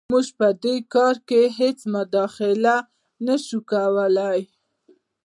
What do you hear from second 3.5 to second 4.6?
کولی.